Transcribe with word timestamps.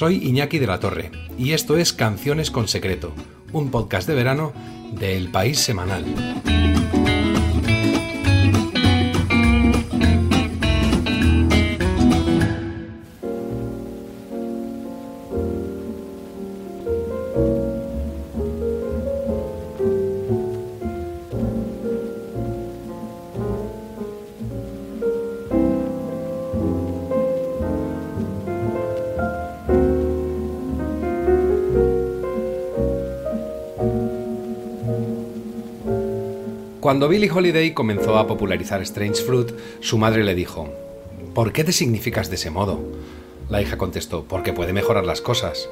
Soy 0.00 0.16
Iñaki 0.26 0.58
de 0.58 0.66
la 0.66 0.80
Torre 0.80 1.10
y 1.36 1.52
esto 1.52 1.76
es 1.76 1.92
Canciones 1.92 2.50
con 2.50 2.68
Secreto, 2.68 3.12
un 3.52 3.70
podcast 3.70 4.08
de 4.08 4.14
verano 4.14 4.54
de 4.92 5.18
El 5.18 5.30
País 5.30 5.58
Semanal. 5.58 6.06
Cuando 36.90 37.08
Billie 37.08 37.30
Holiday 37.30 37.72
comenzó 37.72 38.18
a 38.18 38.26
popularizar 38.26 38.82
Strange 38.82 39.22
Fruit, 39.22 39.52
su 39.78 39.96
madre 39.96 40.24
le 40.24 40.34
dijo, 40.34 40.68
¿Por 41.34 41.52
qué 41.52 41.62
te 41.62 41.70
significas 41.70 42.30
de 42.30 42.34
ese 42.34 42.50
modo? 42.50 42.80
La 43.48 43.62
hija 43.62 43.78
contestó, 43.78 44.24
porque 44.24 44.52
puede 44.52 44.72
mejorar 44.72 45.06
las 45.06 45.20
cosas. 45.20 45.68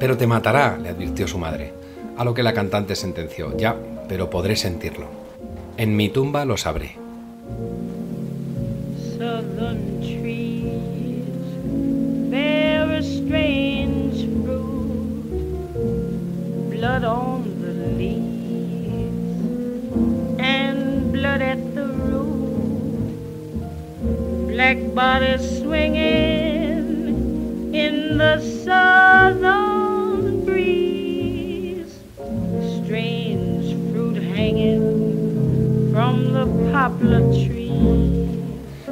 Pero 0.00 0.16
te 0.16 0.26
matará, 0.26 0.78
le 0.78 0.88
advirtió 0.88 1.28
su 1.28 1.36
madre. 1.36 1.74
A 2.16 2.24
lo 2.24 2.32
que 2.32 2.42
la 2.42 2.54
cantante 2.54 2.96
sentenció, 2.96 3.54
ya, 3.54 3.76
pero 4.08 4.30
podré 4.30 4.56
sentirlo. 4.56 5.08
En 5.76 5.94
mi 5.94 6.08
tumba 6.08 6.46
lo 6.46 6.56
sabré. 6.56 6.96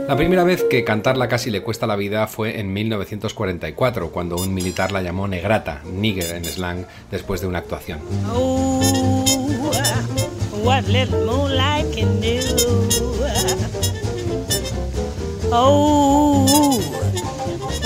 La 0.09 0.17
primera 0.17 0.43
vez 0.43 0.65
que 0.65 0.83
cantarla 0.83 1.29
casi 1.29 1.51
le 1.51 1.63
cuesta 1.63 1.87
la 1.87 1.95
vida 1.95 2.27
fue 2.27 2.59
en 2.59 2.73
1944, 2.73 4.11
cuando 4.11 4.37
un 4.37 4.53
militar 4.53 4.91
la 4.91 5.03
llamó 5.03 5.29
negrata, 5.29 5.83
nigger 5.85 6.35
en 6.35 6.45
slang, 6.47 6.85
después 7.13 7.41
de 7.41 7.47
una 7.47 7.59
actuación. 7.59 8.01
Oh, 8.35 8.81
Oh, 15.53 16.47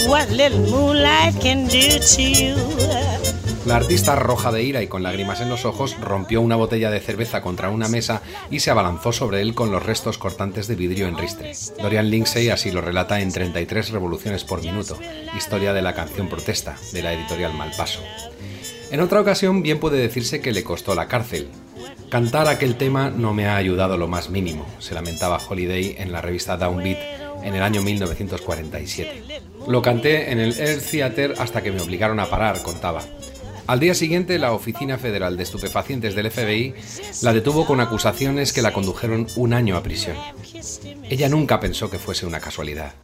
what 0.06 0.28
little 0.28 0.58
moonlight 0.70 1.34
can 1.40 1.64
do 1.64 1.98
to 1.98 2.22
you. 2.22 2.56
La 3.64 3.76
artista 3.76 4.14
roja 4.16 4.52
de 4.52 4.62
ira 4.62 4.82
y 4.82 4.88
con 4.88 5.02
lágrimas 5.02 5.40
en 5.40 5.48
los 5.48 5.64
ojos 5.64 5.96
rompió 5.98 6.42
una 6.42 6.56
botella 6.56 6.90
de 6.90 7.00
cerveza 7.00 7.40
contra 7.40 7.70
una 7.70 7.88
mesa 7.88 8.20
y 8.50 8.60
se 8.60 8.70
abalanzó 8.70 9.12
sobre 9.12 9.40
él 9.40 9.54
con 9.54 9.72
los 9.72 9.82
restos 9.82 10.18
cortantes 10.18 10.66
de 10.66 10.74
vidrio 10.74 11.08
en 11.08 11.16
ristre. 11.16 11.52
Dorian 11.80 12.10
Lindsay 12.10 12.50
así 12.50 12.70
lo 12.70 12.82
relata 12.82 13.22
en 13.22 13.32
33 13.32 13.90
revoluciones 13.92 14.44
por 14.44 14.60
minuto, 14.60 14.98
historia 15.34 15.72
de 15.72 15.80
la 15.80 15.94
canción 15.94 16.28
protesta, 16.28 16.76
de 16.92 17.02
la 17.02 17.14
editorial 17.14 17.54
Malpaso. 17.54 18.00
En 18.90 19.00
otra 19.00 19.22
ocasión 19.22 19.62
bien 19.62 19.80
puede 19.80 19.96
decirse 19.96 20.42
que 20.42 20.52
le 20.52 20.64
costó 20.64 20.94
la 20.94 21.08
cárcel. 21.08 21.48
Cantar 22.10 22.48
aquel 22.48 22.76
tema 22.76 23.08
no 23.08 23.32
me 23.32 23.47
ha 23.47 23.56
ayudado 23.56 23.97
lo 23.97 24.06
más 24.06 24.28
mínimo, 24.28 24.66
se 24.78 24.94
lamentaba 24.94 25.41
Holiday 25.48 25.97
en 25.98 26.12
la 26.12 26.20
revista 26.20 26.58
Downbeat 26.58 27.23
en 27.44 27.55
el 27.55 27.62
año 27.62 27.82
1947. 27.82 29.22
Lo 29.69 29.82
canté 29.82 30.32
en 30.32 30.41
el 30.41 30.59
Air 30.59 30.81
Theater 30.81 31.34
hasta 31.38 31.62
que 31.62 31.71
me 31.71 31.81
obligaron 31.81 32.19
a 32.19 32.27
parar, 32.27 32.62
contaba. 32.62 33.03
Al 33.66 33.81
día 33.81 33.94
siguiente, 33.94 34.38
la 34.38 34.53
Oficina 34.53 34.99
Federal 34.99 35.37
de 35.37 35.43
Estupefacientes 35.43 36.15
del 36.15 36.31
FBI 36.31 36.75
la 37.22 37.33
detuvo 37.33 37.65
con 37.65 37.81
acusaciones 37.81 38.53
que 38.53 38.60
la 38.60 38.72
condujeron 38.72 39.27
un 39.37 39.54
año 39.54 39.77
a 39.77 39.83
prisión. 39.83 40.16
Ella 41.09 41.28
nunca 41.28 41.60
pensó 41.60 41.91
que 41.91 41.99
fuese 41.99 42.27
una 42.27 42.41
casualidad. 42.41 42.94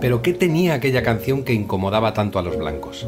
Pero 0.00 0.22
¿qué 0.22 0.32
tenía 0.32 0.74
aquella 0.74 1.02
canción 1.02 1.42
que 1.42 1.52
incomodaba 1.52 2.14
tanto 2.14 2.38
a 2.38 2.42
los 2.42 2.56
blancos? 2.56 3.06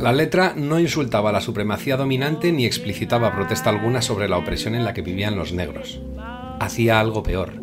La 0.00 0.12
letra 0.12 0.54
no 0.56 0.78
insultaba 0.78 1.30
a 1.30 1.32
la 1.32 1.40
supremacía 1.40 1.96
dominante 1.96 2.52
ni 2.52 2.64
explicitaba 2.66 3.34
protesta 3.34 3.70
alguna 3.70 4.00
sobre 4.00 4.28
la 4.28 4.38
opresión 4.38 4.76
en 4.76 4.84
la 4.84 4.94
que 4.94 5.02
vivían 5.02 5.34
los 5.34 5.52
negros. 5.52 6.00
Hacía 6.60 7.00
algo 7.00 7.24
peor. 7.24 7.54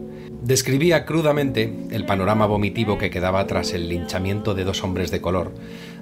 Describía 0.41 1.06
crudamente 1.06 1.74
el 1.91 2.06
panorama 2.06 2.45
vomitivo 2.45 2.97
que 2.97 3.09
quedaba 3.09 3.47
tras 3.47 3.72
el 3.72 3.88
linchamiento 3.88 4.53
de 4.53 4.66
dos 4.66 4.84
hombres 4.84 5.12
de 5.12 5.22
color, 5.22 5.53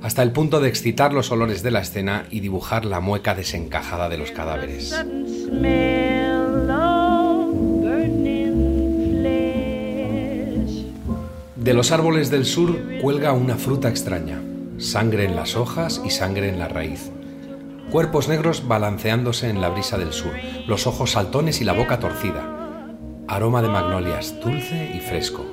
hasta 0.01 0.23
el 0.23 0.31
punto 0.31 0.59
de 0.59 0.69
excitar 0.69 1.13
los 1.13 1.31
olores 1.31 1.61
de 1.61 1.69
la 1.69 1.81
escena 1.81 2.25
y 2.31 2.39
dibujar 2.39 2.83
la 2.83 2.99
mueca 2.99 3.35
desencajada 3.35 4.09
de 4.09 4.17
los 4.17 4.31
cadáveres. 4.31 4.89
De 11.55 11.73
los 11.75 11.91
árboles 11.91 12.31
del 12.31 12.45
sur 12.45 12.75
cuelga 13.01 13.33
una 13.33 13.55
fruta 13.55 13.87
extraña 13.87 14.41
sangre 14.83 15.25
en 15.25 15.35
las 15.35 15.55
hojas 15.55 16.01
y 16.03 16.09
sangre 16.09 16.49
en 16.49 16.59
la 16.59 16.67
raíz. 16.67 17.11
Cuerpos 17.89 18.27
negros 18.27 18.67
balanceándose 18.67 19.49
en 19.49 19.61
la 19.61 19.69
brisa 19.69 19.97
del 19.97 20.13
sur, 20.13 20.33
los 20.67 20.87
ojos 20.87 21.11
saltones 21.11 21.61
y 21.61 21.63
la 21.63 21.73
boca 21.73 21.99
torcida. 21.99 22.43
Aroma 23.27 23.61
de 23.61 23.69
magnolias 23.69 24.39
dulce 24.43 24.91
y 24.93 24.99
fresco, 24.99 25.45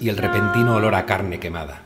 y 0.00 0.08
el 0.08 0.16
repentino 0.16 0.76
olor 0.76 0.94
a 0.94 1.04
carne 1.06 1.40
quemada. 1.40 1.82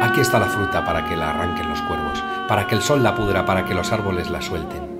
Aquí 0.00 0.20
está 0.20 0.38
la 0.38 0.46
fruta 0.46 0.84
para 0.84 1.08
que 1.08 1.16
la 1.16 1.30
arranquen 1.30 1.68
los 1.68 1.80
cuervos, 1.82 2.22
para 2.48 2.66
que 2.66 2.76
el 2.76 2.82
sol 2.82 3.02
la 3.02 3.16
pudra, 3.16 3.44
para 3.44 3.64
que 3.64 3.74
los 3.74 3.90
árboles 3.92 4.30
la 4.30 4.40
suelten. 4.40 4.94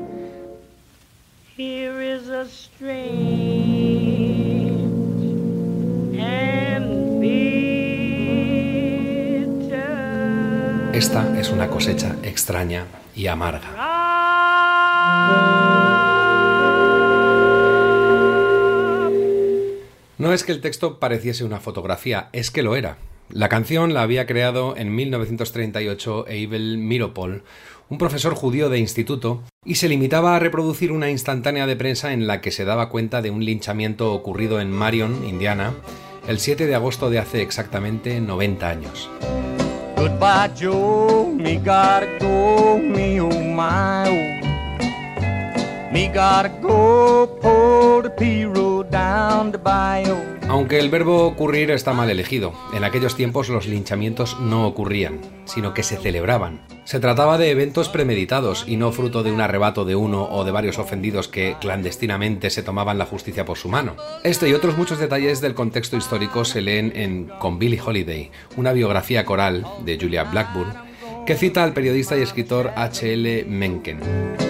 Esta 10.94 11.36
es 11.40 11.50
una 11.50 11.68
cosecha 11.70 12.14
extraña 12.22 12.86
y 13.16 13.26
amarga. 13.26 13.68
No 20.18 20.32
es 20.32 20.44
que 20.44 20.52
el 20.52 20.60
texto 20.60 21.00
pareciese 21.00 21.42
una 21.42 21.58
fotografía, 21.58 22.28
es 22.32 22.52
que 22.52 22.62
lo 22.62 22.76
era. 22.76 22.98
La 23.28 23.48
canción 23.48 23.92
la 23.92 24.02
había 24.02 24.24
creado 24.26 24.76
en 24.76 24.94
1938 24.94 26.26
Abel 26.28 26.78
Miropol, 26.78 27.42
un 27.88 27.98
profesor 27.98 28.36
judío 28.36 28.70
de 28.70 28.78
instituto, 28.78 29.42
y 29.64 29.74
se 29.74 29.88
limitaba 29.88 30.36
a 30.36 30.38
reproducir 30.38 30.92
una 30.92 31.10
instantánea 31.10 31.66
de 31.66 31.74
prensa 31.74 32.12
en 32.12 32.28
la 32.28 32.40
que 32.40 32.52
se 32.52 32.64
daba 32.64 32.88
cuenta 32.88 33.20
de 33.20 33.32
un 33.32 33.44
linchamiento 33.44 34.12
ocurrido 34.12 34.60
en 34.60 34.70
Marion, 34.70 35.26
Indiana, 35.26 35.74
el 36.28 36.38
7 36.38 36.68
de 36.68 36.74
agosto 36.76 37.10
de 37.10 37.18
hace 37.18 37.42
exactamente 37.42 38.20
90 38.20 38.68
años. 38.68 39.10
Goodbye, 40.04 40.48
Joe. 40.48 41.32
Me 41.32 41.56
gotta 41.56 42.18
go, 42.20 42.76
me 42.76 43.18
oh 43.22 43.42
my 43.42 44.04
oh. 44.06 45.90
Me 45.90 46.08
gotta 46.08 46.50
go, 46.60 47.26
pull 47.40 48.02
the 48.02 48.10
P 48.10 48.44
road 48.44 48.90
down. 48.90 49.13
Aunque 50.48 50.78
el 50.78 50.90
verbo 50.90 51.26
ocurrir 51.26 51.70
está 51.70 51.92
mal 51.92 52.10
elegido, 52.10 52.52
en 52.74 52.84
aquellos 52.84 53.16
tiempos 53.16 53.48
los 53.48 53.66
linchamientos 53.66 54.38
no 54.40 54.66
ocurrían, 54.66 55.20
sino 55.44 55.74
que 55.74 55.82
se 55.82 55.96
celebraban. 55.96 56.60
Se 56.84 57.00
trataba 57.00 57.38
de 57.38 57.50
eventos 57.50 57.88
premeditados 57.88 58.64
y 58.66 58.76
no 58.76 58.92
fruto 58.92 59.22
de 59.22 59.32
un 59.32 59.40
arrebato 59.40 59.84
de 59.84 59.96
uno 59.96 60.24
o 60.30 60.44
de 60.44 60.52
varios 60.52 60.78
ofendidos 60.78 61.28
que 61.28 61.56
clandestinamente 61.60 62.50
se 62.50 62.62
tomaban 62.62 62.98
la 62.98 63.06
justicia 63.06 63.44
por 63.44 63.56
su 63.56 63.68
mano. 63.68 63.96
Este 64.22 64.48
y 64.48 64.52
otros 64.52 64.76
muchos 64.76 64.98
detalles 64.98 65.40
del 65.40 65.54
contexto 65.54 65.96
histórico 65.96 66.44
se 66.44 66.60
leen 66.60 66.92
en 66.94 67.28
Con 67.38 67.58
Billie 67.58 67.80
Holiday, 67.80 68.30
una 68.56 68.72
biografía 68.72 69.24
coral 69.24 69.66
de 69.84 69.98
Julia 69.98 70.24
Blackburn, 70.24 70.74
que 71.26 71.36
cita 71.36 71.64
al 71.64 71.72
periodista 71.72 72.18
y 72.18 72.22
escritor 72.22 72.72
H.L. 72.76 73.44
Mencken. 73.48 74.43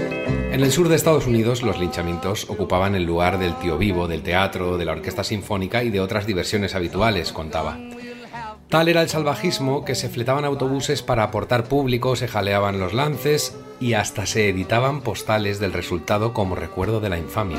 En 0.55 0.63
el 0.63 0.71
sur 0.71 0.89
de 0.89 0.95
Estados 0.95 1.27
Unidos, 1.27 1.65
los 1.65 1.81
linchamientos 1.81 2.49
ocupaban 2.49 2.95
el 2.95 3.03
lugar 3.03 3.41
del 3.41 3.57
tío 3.57 3.77
vivo, 3.77 4.07
del 4.07 4.23
teatro, 4.23 4.79
de 4.79 4.85
la 4.85 4.93
orquesta 4.93 5.25
sinfónica 5.25 5.83
y 5.83 5.91
de 5.91 5.99
otras 5.99 6.29
diversiones 6.29 6.77
habituales, 6.77 7.33
contaba. 7.33 7.77
Tal 8.69 8.87
era 8.87 9.03
el 9.03 9.09
salvajismo 9.09 9.85
que 9.85 9.97
se 9.97 10.09
fletaban 10.09 10.45
autobuses 10.45 11.03
para 11.03 11.25
aportar 11.25 11.65
público, 11.65 12.15
se 12.15 12.29
jaleaban 12.29 12.79
los 12.79 12.95
lances 12.95 13.59
y 13.81 13.95
hasta 13.95 14.27
se 14.27 14.49
editaban 14.49 15.01
postales 15.01 15.59
del 15.59 15.73
resultado 15.73 16.33
como 16.33 16.55
recuerdo 16.55 17.01
de 17.01 17.09
la 17.09 17.19
infamia. 17.19 17.59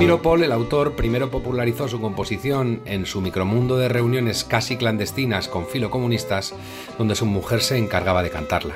Miropol, 0.00 0.42
el 0.42 0.50
autor, 0.50 0.96
primero 0.96 1.30
popularizó 1.30 1.86
su 1.86 2.00
composición 2.00 2.80
en 2.86 3.06
su 3.06 3.20
micromundo 3.20 3.76
de 3.76 3.88
reuniones 3.88 4.42
casi 4.42 4.76
clandestinas 4.76 5.46
con 5.46 5.68
filocomunistas, 5.68 6.56
donde 6.98 7.14
su 7.14 7.24
mujer 7.24 7.60
se 7.60 7.78
encargaba 7.78 8.24
de 8.24 8.30
cantarla. 8.30 8.74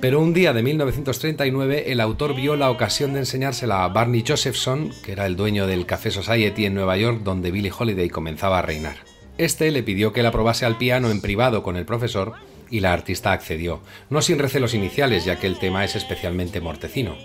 Pero 0.00 0.20
un 0.20 0.34
día 0.34 0.52
de 0.52 0.62
1939 0.62 1.92
el 1.92 2.00
autor 2.00 2.34
vio 2.34 2.56
la 2.56 2.70
ocasión 2.70 3.12
de 3.12 3.20
enseñársela 3.20 3.84
a 3.84 3.88
Barney 3.88 4.24
Josephson, 4.26 4.90
que 5.04 5.12
era 5.12 5.26
el 5.26 5.36
dueño 5.36 5.66
del 5.66 5.86
Café 5.86 6.10
Society 6.10 6.66
en 6.66 6.74
Nueva 6.74 6.96
York 6.96 7.20
donde 7.22 7.50
Billie 7.50 7.72
Holiday 7.76 8.08
comenzaba 8.08 8.58
a 8.58 8.62
reinar. 8.62 8.96
Este 9.38 9.70
le 9.70 9.82
pidió 9.82 10.12
que 10.12 10.22
la 10.22 10.32
probase 10.32 10.66
al 10.66 10.78
piano 10.78 11.10
en 11.10 11.20
privado 11.20 11.62
con 11.62 11.76
el 11.76 11.84
profesor 11.84 12.32
y 12.70 12.80
la 12.80 12.92
artista 12.92 13.32
accedió, 13.32 13.80
no 14.10 14.22
sin 14.22 14.38
recelos 14.38 14.74
iniciales 14.74 15.24
ya 15.24 15.38
que 15.38 15.46
el 15.46 15.58
tema 15.58 15.84
es 15.84 15.94
especialmente 15.94 16.60
mortecino. 16.60 17.16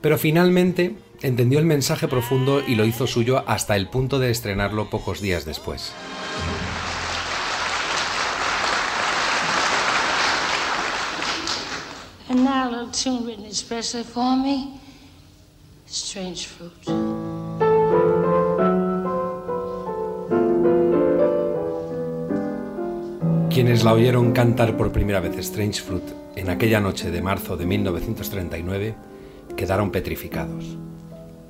Pero 0.00 0.18
finalmente 0.18 0.94
entendió 1.22 1.58
el 1.58 1.64
mensaje 1.64 2.08
profundo 2.08 2.62
y 2.66 2.74
lo 2.74 2.84
hizo 2.84 3.06
suyo 3.06 3.44
hasta 3.46 3.76
el 3.76 3.88
punto 3.88 4.18
de 4.18 4.30
estrenarlo 4.30 4.90
pocos 4.90 5.20
días 5.20 5.44
después. 5.44 5.92
And 12.30 12.44
now 12.44 12.68
a 12.68 12.70
little 12.70 12.92
tune 12.92 13.24
written 13.24 13.46
especially 13.46 14.04
for 14.04 14.36
me. 14.36 14.80
Strange 15.86 16.46
fruit. 16.46 17.18
Quienes 23.58 23.82
la 23.82 23.92
oyeron 23.92 24.32
cantar 24.32 24.76
por 24.76 24.92
primera 24.92 25.18
vez 25.18 25.36
Strange 25.38 25.82
Fruit 25.82 26.04
en 26.36 26.48
aquella 26.48 26.80
noche 26.80 27.10
de 27.10 27.20
marzo 27.20 27.56
de 27.56 27.66
1939 27.66 28.94
quedaron 29.56 29.90
petrificados, 29.90 30.76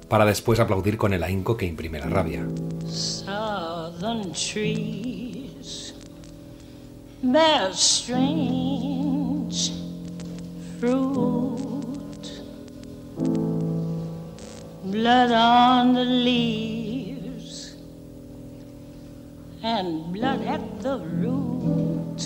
para 0.08 0.24
después 0.24 0.60
aplaudir 0.60 0.96
con 0.96 1.12
el 1.12 1.22
ahínco 1.22 1.56
que 1.56 1.66
imprime 1.66 2.00
la 2.00 2.06
rabia. 2.06 2.46
Southern 2.86 4.32
trees 4.32 5.94
bear 7.22 7.72
strange 7.72 9.72
fruit. 10.80 11.58
Blood 14.84 15.32
on 15.32 15.94
the 15.94 16.04
leaves 16.04 17.76
and 19.62 20.12
blood 20.12 20.40
at 20.46 20.60
the 20.80 20.98
root. 21.20 22.22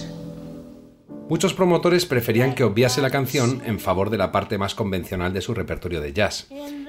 Muchos 1.29 1.55
promotores 1.55 2.05
preferían 2.05 2.55
que 2.55 2.63
obviase 2.63 3.01
la 3.01 3.09
canción 3.09 3.63
en 3.65 3.81
favor 3.81 4.11
de 4.11 4.19
la 4.19 4.33
parte 4.33 4.59
más 4.59 4.75
convencional 4.75 5.33
de 5.33 5.41
su 5.41 5.55
repertorio 5.55 6.03
de 6.03 6.13
jazz, 6.13 6.47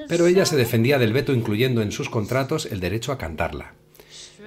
pero 0.07 0.27
ella 0.27 0.45
se 0.45 0.55
defendía 0.55 0.99
del 0.99 1.13
veto 1.13 1.33
incluyendo 1.33 1.81
en 1.81 1.91
sus 1.91 2.09
contratos 2.09 2.65
el 2.65 2.79
derecho 2.79 3.11
a 3.11 3.17
cantarla. 3.17 3.73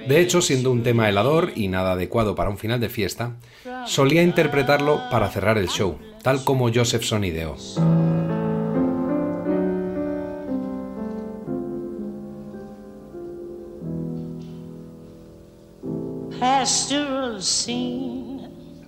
De 0.06 0.20
hecho, 0.20 0.40
siendo 0.40 0.70
un 0.70 0.82
tema 0.82 1.08
helador 1.08 1.52
y 1.56 1.68
nada 1.68 1.92
adecuado 1.92 2.34
para 2.34 2.50
un 2.50 2.58
final 2.58 2.78
de 2.78 2.88
fiesta, 2.88 3.36
solía 3.86 4.22
interpretarlo 4.22 5.00
para 5.10 5.28
cerrar 5.30 5.58
el 5.58 5.68
show, 5.68 5.98
tal 6.22 6.44
como 6.44 6.72
Josephson 6.72 7.24
ideó. 7.24 7.56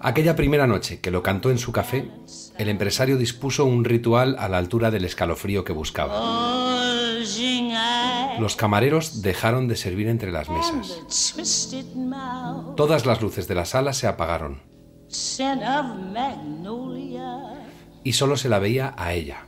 Aquella 0.00 0.36
primera 0.36 0.66
noche 0.66 1.00
que 1.00 1.10
lo 1.10 1.22
cantó 1.22 1.50
en 1.50 1.58
su 1.58 1.72
café, 1.72 2.08
el 2.56 2.68
empresario 2.68 3.16
dispuso 3.16 3.64
un 3.64 3.84
ritual 3.84 4.36
a 4.38 4.48
la 4.48 4.58
altura 4.58 4.90
del 4.90 5.04
escalofrío 5.04 5.64
que 5.64 5.72
buscaba. 5.72 6.14
Los 8.38 8.54
camareros 8.56 9.22
dejaron 9.22 9.66
de 9.66 9.76
servir 9.76 10.08
entre 10.08 10.30
las 10.30 10.48
mesas. 10.48 11.02
Todas 12.76 13.06
las 13.06 13.20
luces 13.20 13.48
de 13.48 13.54
la 13.54 13.64
sala 13.64 13.92
se 13.92 14.06
apagaron 14.06 14.62
y 18.04 18.12
solo 18.12 18.36
se 18.36 18.48
la 18.48 18.58
veía 18.58 18.94
a 18.96 19.14
ella, 19.14 19.46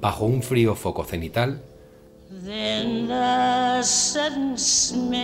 bajo 0.00 0.24
un 0.26 0.42
frío 0.42 0.74
foco 0.74 1.04
cenital, 1.04 1.62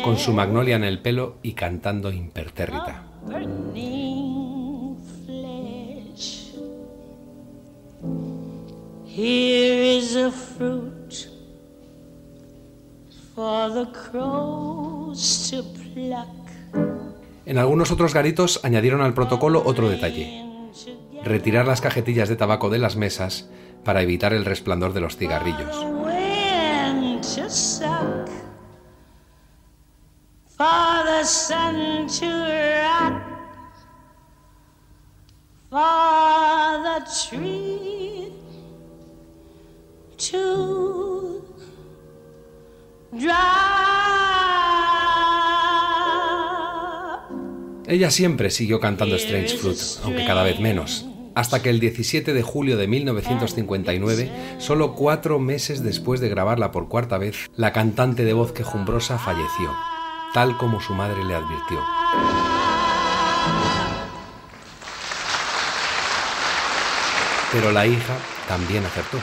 con 0.03 0.17
su 0.17 0.33
magnolia 0.33 0.77
en 0.77 0.85
el 0.85 1.01
pelo 1.01 1.37
y 1.43 1.53
cantando 1.53 2.11
impertérrita. 2.11 3.05
Here 9.06 9.97
is 9.97 10.17
a 10.17 10.31
fruit 10.33 11.29
for 13.35 13.73
the 13.73 13.87
crows 13.93 15.51
to 15.51 15.62
pluck. 15.93 16.27
En 17.47 17.59
algunos 17.59 17.91
otros 17.93 18.15
garitos 18.15 18.61
añadieron 18.65 19.03
al 19.03 19.15
protocolo 19.15 19.62
otro 19.65 19.89
detalle, 19.89 20.45
retirar 21.23 21.67
las 21.67 21.81
cajetillas 21.81 22.29
de 22.29 22.37
tabaco 22.37 22.71
de 22.71 22.79
las 22.79 22.97
mesas 22.97 23.49
para 23.85 24.03
evitar 24.03 24.33
el 24.33 24.45
resplandor 24.45 24.95
de 24.95 25.01
los 25.01 25.17
cigarrillos. 25.17 26.04
For 30.56 31.05
the 31.05 31.25
sun 31.25 32.06
to 32.21 32.27
rot. 32.81 33.23
For 35.69 36.82
the 36.84 37.05
tree 37.29 38.32
to. 40.17 40.84
Ella 47.87 48.11
siempre 48.11 48.51
siguió 48.51 48.81
cantando 48.81 49.15
Strange 49.17 49.56
Fruit, 49.56 49.79
aunque 50.03 50.25
cada 50.25 50.43
vez 50.43 50.58
menos, 50.58 51.06
hasta 51.34 51.63
que 51.63 51.70
el 51.70 51.79
17 51.79 52.32
de 52.32 52.43
julio 52.43 52.77
de 52.77 52.89
1959, 52.89 54.31
solo 54.58 54.94
cuatro 54.94 55.39
meses 55.39 55.84
después 55.84 56.20
de 56.20 56.29
grabarla 56.29 56.73
por 56.73 56.89
cuarta 56.89 57.19
vez, 57.19 57.51
la 57.55 57.73
cantante 57.73 58.25
de 58.25 58.32
voz 58.32 58.53
quejumbrosa 58.53 59.19
falleció, 59.19 59.70
tal 60.34 60.58
como 60.58 60.81
su 60.81 60.94
madre 60.94 61.24
le 61.24 61.34
advirtió. 61.34 61.79
Pero 67.53 67.72
la 67.72 67.86
hija 67.86 68.14
también 68.48 68.84
acertó. 68.84 69.19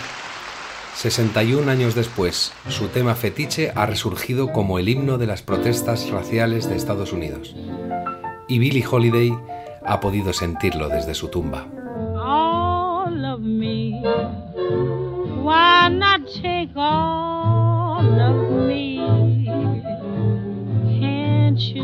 61 0.96 1.70
años 1.70 1.96
después, 1.96 2.53
su 2.70 2.88
tema 2.88 3.13
fetiche 3.15 3.74
ha 3.75 3.86
resurgido 3.86 4.51
como 4.51 4.80
el 4.80 4.89
himno 4.89 5.18
de 5.18 5.27
las 5.27 5.41
protestas 5.41 6.10
raciales 6.10 6.70
de 6.70 6.77
Estados 6.77 7.12
Unidos. 7.12 7.56
Y 8.48 8.60
Billie 8.60 8.86
Holiday 8.89 9.38
ha 9.86 10.00
podido 10.00 10.32
sentirlo 10.34 10.88
desde 10.89 11.13
su 11.13 11.27
tumba. 11.27 11.68
all 13.12 13.25
of 13.25 13.41
me. 13.41 14.01
All 15.44 17.31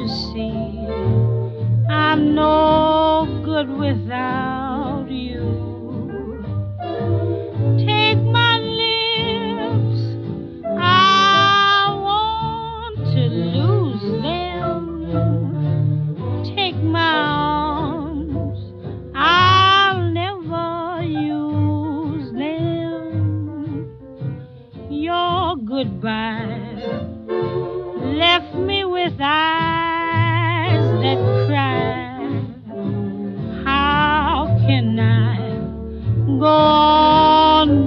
see? 0.08 0.77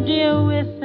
deal 0.07 0.47
with 0.47 0.79